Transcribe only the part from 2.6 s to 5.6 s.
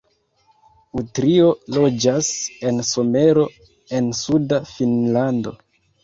en Somero en suda Finnlando.